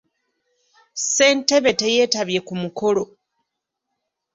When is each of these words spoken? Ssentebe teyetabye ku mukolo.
Ssentebe 1.01 1.71
teyetabye 1.79 2.39
ku 2.47 2.53
mukolo. 2.61 3.03